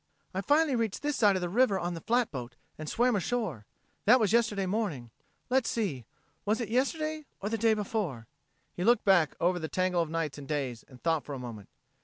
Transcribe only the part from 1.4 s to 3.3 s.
the river on the flatboat, and swam